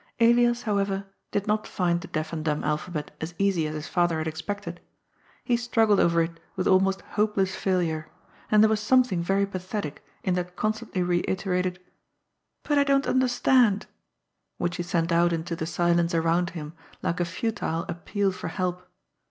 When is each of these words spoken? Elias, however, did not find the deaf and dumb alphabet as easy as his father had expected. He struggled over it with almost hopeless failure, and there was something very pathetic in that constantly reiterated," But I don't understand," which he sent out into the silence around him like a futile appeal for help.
Elias, 0.19 0.63
however, 0.63 1.05
did 1.29 1.45
not 1.45 1.67
find 1.67 2.01
the 2.01 2.07
deaf 2.07 2.33
and 2.33 2.43
dumb 2.43 2.63
alphabet 2.63 3.15
as 3.21 3.35
easy 3.37 3.67
as 3.67 3.75
his 3.75 3.87
father 3.87 4.17
had 4.17 4.27
expected. 4.27 4.81
He 5.43 5.55
struggled 5.55 5.99
over 5.99 6.23
it 6.23 6.39
with 6.55 6.65
almost 6.65 7.01
hopeless 7.01 7.55
failure, 7.55 8.09
and 8.49 8.63
there 8.63 8.69
was 8.69 8.79
something 8.79 9.21
very 9.21 9.45
pathetic 9.45 10.03
in 10.23 10.33
that 10.33 10.55
constantly 10.55 11.03
reiterated," 11.03 11.79
But 12.67 12.79
I 12.79 12.83
don't 12.83 13.05
understand," 13.05 13.85
which 14.57 14.77
he 14.77 14.81
sent 14.81 15.11
out 15.11 15.31
into 15.31 15.55
the 15.55 15.67
silence 15.67 16.15
around 16.15 16.49
him 16.57 16.73
like 17.03 17.19
a 17.19 17.23
futile 17.23 17.85
appeal 17.87 18.31
for 18.31 18.47
help. 18.47 18.89